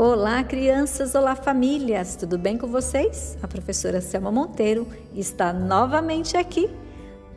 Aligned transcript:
Olá, 0.00 0.44
crianças! 0.44 1.16
Olá, 1.16 1.34
famílias! 1.34 2.14
Tudo 2.14 2.38
bem 2.38 2.56
com 2.56 2.68
vocês? 2.68 3.36
A 3.42 3.48
professora 3.48 4.00
Selma 4.00 4.30
Monteiro 4.30 4.86
está 5.12 5.52
novamente 5.52 6.36
aqui 6.36 6.70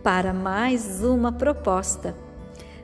para 0.04 0.32
mais 0.32 1.04
uma 1.04 1.32
proposta. 1.32 2.14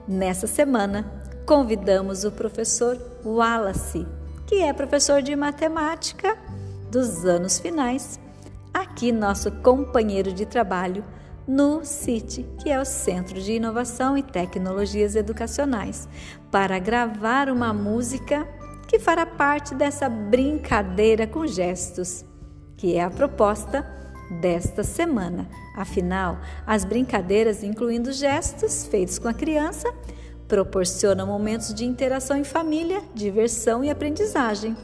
Nessa 0.08 0.48
semana, 0.48 1.06
convidamos 1.46 2.24
o 2.24 2.32
professor 2.32 2.98
Wallace, 3.24 4.08
que 4.48 4.64
é 4.64 4.74
professor 4.74 5.22
de 5.22 5.36
matemática 5.36 6.36
dos 6.90 7.24
anos 7.24 7.60
finais, 7.60 8.20
aqui 8.74 9.12
nosso 9.12 9.52
companheiro 9.62 10.34
de 10.34 10.48
trabalho 10.48 11.06
no 11.48 11.86
CIT, 11.86 12.48
que 12.64 12.72
é 12.72 12.82
o 12.82 12.84
Centro 12.84 13.40
de 13.40 13.54
Inovação 13.54 14.18
e 14.18 14.24
Tecnologias 14.24 15.16
Educacionais, 15.16 16.10
para 16.50 16.80
gravar 16.80 17.48
uma 17.48 17.72
música 17.72 18.57
que 18.88 18.98
fará 18.98 19.26
parte 19.26 19.76
dessa 19.76 20.08
brincadeira 20.08 21.28
com 21.28 21.46
gestos, 21.46 22.24
que 22.78 22.96
é 22.96 23.04
a 23.04 23.10
proposta 23.10 23.86
desta 24.42 24.84
semana. 24.84 25.48
Afinal, 25.76 26.40
as 26.66 26.86
brincadeiras, 26.86 27.64
incluindo 27.64 28.12
gestos 28.12 28.86
feitos 28.88 29.20
com 29.20 29.28
a 29.28 29.34
criança, 29.34 29.94
proporcionam 30.48 31.28
momentos 31.28 31.74
de 31.74 31.86
interação 31.86 32.38
em 32.38 32.44
família, 32.44 33.02
diversão 33.14 33.84
e 33.84 33.90
aprendizagem. 33.90 34.76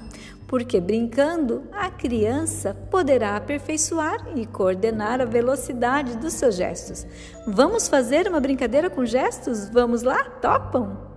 Porque 0.48 0.80
brincando, 0.80 1.64
a 1.72 1.90
criança 1.90 2.76
poderá 2.92 3.36
aperfeiçoar 3.36 4.28
e 4.36 4.46
coordenar 4.46 5.20
a 5.20 5.26
velocidade 5.26 6.18
dos 6.18 6.34
seus 6.34 6.56
gestos. 6.56 7.08
Vamos 7.48 7.88
fazer 7.88 8.28
uma 8.28 8.40
brincadeira 8.40 8.90
com 8.90 9.04
gestos? 9.06 9.68
Vamos 9.70 10.04
lá? 10.04 10.24
Topam? 10.24 11.13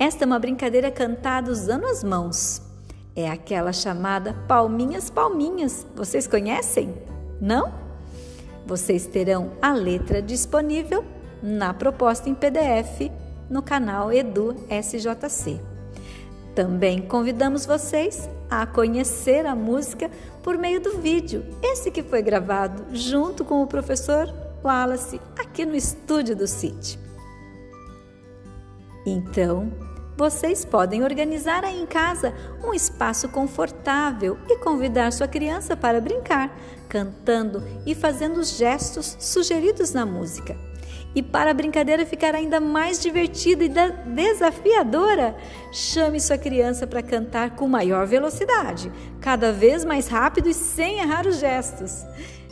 Esta 0.00 0.24
é 0.24 0.26
uma 0.26 0.38
brincadeira 0.38 0.90
cantada 0.90 1.52
usando 1.52 1.84
as 1.84 2.02
mãos. 2.02 2.62
É 3.14 3.28
aquela 3.28 3.70
chamada 3.70 4.32
palminhas, 4.48 5.10
palminhas. 5.10 5.86
Vocês 5.94 6.26
conhecem? 6.26 6.94
Não? 7.38 7.70
Vocês 8.66 9.06
terão 9.06 9.52
a 9.60 9.74
letra 9.74 10.22
disponível 10.22 11.04
na 11.42 11.74
proposta 11.74 12.30
em 12.30 12.34
PDF 12.34 13.10
no 13.50 13.60
canal 13.60 14.10
Edu 14.10 14.56
SJC. 14.70 15.60
Também 16.54 17.02
convidamos 17.02 17.66
vocês 17.66 18.26
a 18.48 18.64
conhecer 18.66 19.44
a 19.44 19.54
música 19.54 20.10
por 20.42 20.56
meio 20.56 20.80
do 20.80 20.96
vídeo, 20.96 21.44
esse 21.62 21.90
que 21.90 22.02
foi 22.02 22.22
gravado 22.22 22.86
junto 22.96 23.44
com 23.44 23.62
o 23.62 23.66
professor 23.66 24.32
Wallace 24.64 25.20
aqui 25.38 25.66
no 25.66 25.76
estúdio 25.76 26.34
do 26.34 26.46
CIT. 26.46 27.09
Então, 29.06 29.72
vocês 30.16 30.64
podem 30.66 31.02
organizar 31.02 31.64
aí 31.64 31.80
em 31.80 31.86
casa 31.86 32.34
um 32.62 32.74
espaço 32.74 33.28
confortável 33.28 34.38
e 34.48 34.58
convidar 34.58 35.12
sua 35.12 35.26
criança 35.26 35.74
para 35.74 36.00
brincar, 36.00 36.54
cantando 36.88 37.62
e 37.86 37.94
fazendo 37.94 38.38
os 38.38 38.56
gestos 38.56 39.16
sugeridos 39.18 39.94
na 39.94 40.04
música. 40.04 40.54
E 41.14 41.22
para 41.22 41.50
a 41.50 41.54
brincadeira 41.54 42.06
ficar 42.06 42.34
ainda 42.34 42.60
mais 42.60 43.00
divertida 43.00 43.64
e 43.64 43.70
desafiadora, 44.14 45.34
chame 45.72 46.20
sua 46.20 46.38
criança 46.38 46.86
para 46.86 47.02
cantar 47.02 47.56
com 47.56 47.66
maior 47.66 48.06
velocidade, 48.06 48.92
cada 49.20 49.52
vez 49.52 49.84
mais 49.84 50.06
rápido 50.06 50.48
e 50.48 50.54
sem 50.54 51.00
errar 51.00 51.26
os 51.26 51.38
gestos. 51.38 52.04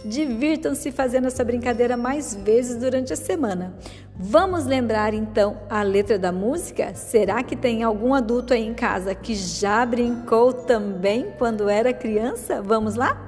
Divirtam-se 0.04 0.92
fazendo 0.92 1.26
essa 1.26 1.44
brincadeira 1.44 1.96
mais 1.96 2.34
vezes 2.34 2.76
durante 2.76 3.12
a 3.12 3.16
semana. 3.16 3.74
Vamos 4.16 4.64
lembrar 4.64 5.12
então 5.12 5.58
a 5.68 5.82
letra 5.82 6.18
da 6.18 6.30
música? 6.30 6.94
Será 6.94 7.42
que 7.42 7.56
tem 7.56 7.82
algum 7.82 8.14
adulto 8.14 8.54
aí 8.54 8.64
em 8.64 8.74
casa 8.74 9.14
que 9.14 9.34
já 9.34 9.84
brincou 9.84 10.52
também 10.52 11.32
quando 11.36 11.68
era 11.68 11.92
criança? 11.92 12.62
Vamos 12.62 12.94
lá? 12.94 13.24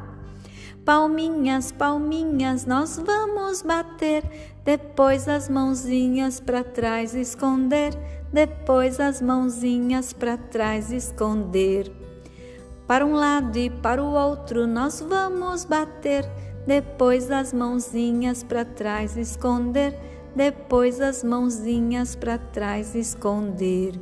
Palminhas, 0.84 1.70
palminhas, 1.70 2.64
nós 2.64 2.98
vamos 2.98 3.62
bater, 3.62 4.24
depois 4.64 5.28
as 5.28 5.48
mãozinhas 5.48 6.40
para 6.40 6.64
trás 6.64 7.14
esconder, 7.14 7.92
depois 8.32 8.98
as 8.98 9.20
mãozinhas 9.20 10.12
para 10.12 10.36
trás 10.36 10.90
esconder. 10.90 11.92
Para 12.86 13.06
um 13.06 13.14
lado 13.14 13.56
e 13.56 13.70
para 13.70 14.02
o 14.02 14.12
outro 14.12 14.66
nós 14.66 15.00
vamos 15.00 15.64
bater 15.64 16.24
depois 16.66 17.30
as 17.30 17.52
mãozinhas 17.52 18.42
para 18.42 18.64
trás 18.64 19.16
esconder, 19.16 19.98
depois 20.34 21.00
as 21.00 21.24
mãozinhas 21.24 22.14
para 22.14 22.38
trás 22.38 22.94
esconder. 22.94 23.98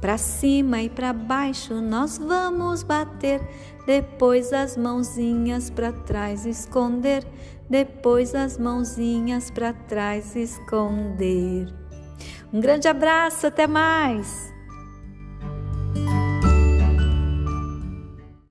Para 0.00 0.16
cima 0.16 0.80
e 0.82 0.88
para 0.88 1.12
baixo 1.12 1.74
nós 1.74 2.18
vamos 2.18 2.82
bater, 2.82 3.40
depois 3.84 4.52
as 4.52 4.76
mãozinhas 4.76 5.70
para 5.70 5.92
trás 5.92 6.46
esconder, 6.46 7.26
depois 7.68 8.34
as 8.34 8.56
mãozinhas 8.56 9.50
para 9.50 9.72
trás 9.72 10.36
esconder. 10.36 11.66
Um 12.52 12.60
grande 12.60 12.86
abraço, 12.86 13.46
até 13.46 13.66
mais! 13.66 14.57